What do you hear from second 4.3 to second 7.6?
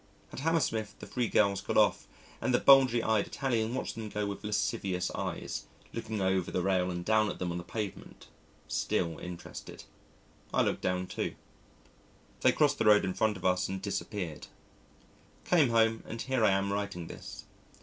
lascivious eyes, looking over the rail and down at them on